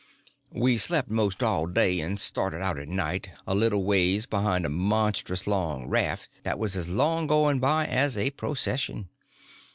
We 0.51 0.79
slept 0.79 1.11
most 1.11 1.43
all 1.43 1.67
day, 1.67 1.99
and 1.99 2.19
started 2.19 2.59
out 2.59 2.79
at 2.79 2.87
night, 2.87 3.29
a 3.45 3.53
little 3.53 3.83
ways 3.83 4.25
behind 4.25 4.65
a 4.65 4.69
monstrous 4.69 5.45
long 5.45 5.85
raft 5.89 6.41
that 6.43 6.57
was 6.57 6.75
as 6.75 6.87
long 6.87 7.27
going 7.27 7.59
by 7.59 7.85
as 7.85 8.17
a 8.17 8.31
procession. 8.31 9.09